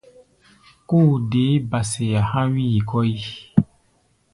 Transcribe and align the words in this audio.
Kóo 0.87 1.11
deé 1.31 1.53
ba-sea 1.69 2.21
há̧ 2.31 2.41
wíi 2.53 2.79
kɔ́ʼi. 2.89 3.21